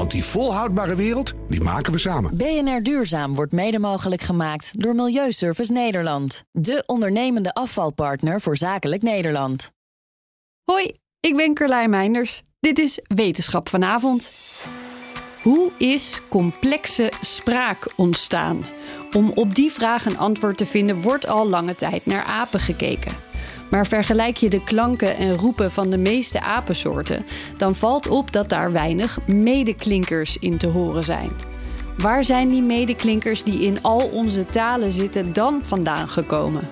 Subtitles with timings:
[0.00, 2.36] Want die volhoudbare wereld, die maken we samen.
[2.36, 6.44] BNR Duurzaam wordt mede mogelijk gemaakt door Milieuservice Nederland.
[6.52, 9.70] De ondernemende afvalpartner voor zakelijk Nederland.
[10.64, 12.42] Hoi, ik ben Carlijn Meinders.
[12.60, 14.32] Dit is Wetenschap vanavond.
[15.42, 18.64] Hoe is complexe spraak ontstaan?
[19.16, 23.29] Om op die vraag een antwoord te vinden wordt al lange tijd naar apen gekeken.
[23.70, 28.48] Maar vergelijk je de klanken en roepen van de meeste apensoorten, dan valt op dat
[28.48, 31.30] daar weinig medeklinkers in te horen zijn.
[31.96, 36.68] Waar zijn die medeklinkers die in al onze talen zitten dan vandaan gekomen?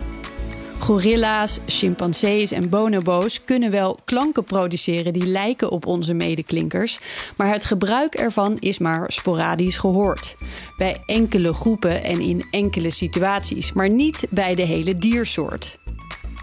[0.78, 6.98] Gorilla's, chimpansees en bonobo's kunnen wel klanken produceren die lijken op onze medeklinkers,
[7.36, 10.36] maar het gebruik ervan is maar sporadisch gehoord.
[10.76, 15.78] Bij enkele groepen en in enkele situaties, maar niet bij de hele diersoort.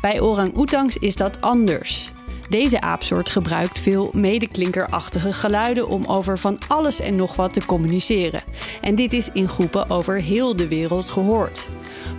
[0.06, 2.12] Bij orang-oetangs is dat anders.
[2.50, 8.44] Deze aapsoort gebruikt veel medeklinkerachtige geluiden om over van alles en nog wat te communiceren.
[8.82, 11.70] En dit is in groepen over heel de wereld gehoord.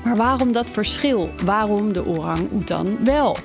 [0.05, 1.31] Maar waarom dat verschil?
[1.45, 3.37] Waarom de orang-oetan wel?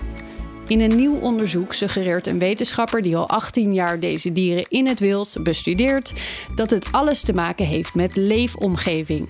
[0.68, 5.00] In een nieuw onderzoek suggereert een wetenschapper die al 18 jaar deze dieren in het
[5.00, 6.14] wild bestudeert
[6.56, 9.30] dat het alles te maken heeft met leefomgeving.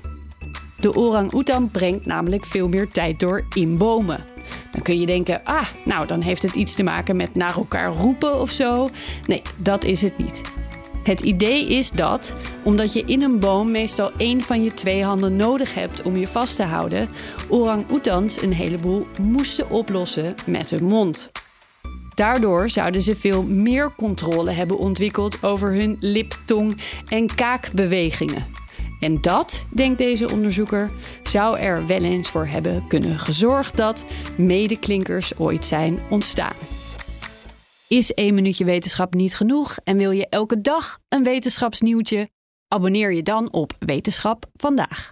[0.80, 4.31] De orang-oetan brengt namelijk veel meer tijd door in bomen.
[4.72, 7.92] Dan kun je denken, ah, nou dan heeft het iets te maken met naar elkaar
[7.92, 8.90] roepen of zo.
[9.26, 10.42] Nee, dat is het niet.
[11.04, 15.36] Het idee is dat, omdat je in een boom meestal één van je twee handen
[15.36, 17.10] nodig hebt om je vast te houden,
[17.50, 21.32] orang-oetans een heleboel moesten oplossen met hun mond.
[22.16, 28.61] Daardoor zouden ze veel meer controle hebben ontwikkeld over hun lip, tong en kaakbewegingen.
[29.02, 30.92] En dat, denkt deze onderzoeker,
[31.24, 34.06] zou er wel eens voor hebben kunnen gezorgd dat
[34.38, 36.56] medeklinkers ooit zijn ontstaan.
[37.88, 42.30] Is één minuutje wetenschap niet genoeg en wil je elke dag een wetenschapsnieuwtje?
[42.68, 45.12] Abonneer je dan op Wetenschap vandaag.